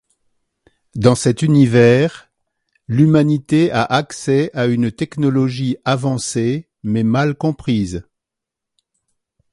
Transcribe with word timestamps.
Dans 0.95 1.13
cet 1.13 1.43
univers, 1.43 2.31
l'humanité 2.87 3.71
a 3.71 3.83
accès 3.83 4.49
à 4.55 4.65
une 4.65 4.91
technologie 4.91 5.77
avancée 5.85 6.67
mais 6.81 7.03
mal 7.03 7.35
comprise. 7.35 8.03